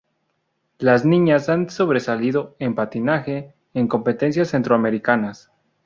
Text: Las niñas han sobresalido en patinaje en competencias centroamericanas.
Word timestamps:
Las 0.79 1.05
niñas 1.05 1.47
han 1.47 1.69
sobresalido 1.69 2.55
en 2.57 2.73
patinaje 2.73 3.53
en 3.75 3.87
competencias 3.87 4.47
centroamericanas. 4.49 5.51